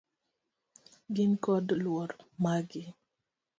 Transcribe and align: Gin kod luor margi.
Gin 1.15 1.31
kod 1.45 1.65
luor 1.83 2.09
margi. 2.43 2.83